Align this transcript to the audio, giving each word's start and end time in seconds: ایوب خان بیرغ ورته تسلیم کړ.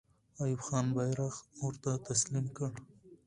ایوب 0.41 0.59
خان 0.67 0.85
بیرغ 0.95 1.33
ورته 1.63 1.91
تسلیم 2.07 2.45
کړ. 2.57 2.71